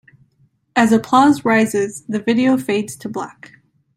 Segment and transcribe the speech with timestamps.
[0.75, 3.51] As applause rises, the video fades to black.